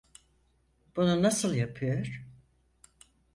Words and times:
Bunu 0.95 1.23
nasıl 1.23 1.53
yapıyor? 1.53 2.25